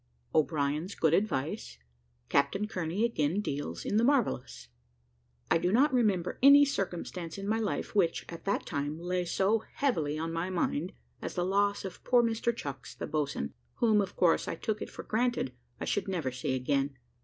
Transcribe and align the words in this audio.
O'BRIEN'S 0.33 0.95
GOOD 0.95 1.13
ADVICE 1.13 1.77
CAPTAIN 2.27 2.65
KEARNEY 2.65 3.05
AGAIN 3.05 3.39
DEALS 3.39 3.85
IN 3.85 3.97
THE 3.97 4.03
MARVELLOUS. 4.03 4.69
I 5.51 5.59
do 5.59 5.71
not 5.71 5.93
remember 5.93 6.39
any 6.41 6.65
circumstance 6.65 7.37
in 7.37 7.47
my 7.47 7.59
life 7.59 7.93
which, 7.93 8.25
at 8.27 8.43
that 8.45 8.65
time, 8.65 8.99
lay 8.99 9.25
so 9.25 9.59
heavily 9.75 10.17
on 10.17 10.33
my 10.33 10.49
mind, 10.49 10.93
as 11.21 11.35
the 11.35 11.45
loss 11.45 11.85
of 11.85 12.03
poor 12.03 12.23
Mr 12.23 12.51
Chucks, 12.55 12.95
the 12.95 13.05
boatswain, 13.05 13.53
whom, 13.75 14.01
of 14.01 14.15
course, 14.15 14.47
I 14.47 14.55
took 14.55 14.81
it 14.81 14.89
for 14.89 15.03
granted 15.03 15.53
I 15.79 15.85
should 15.85 16.07
never 16.07 16.31
see 16.31 16.55
again. 16.55 16.97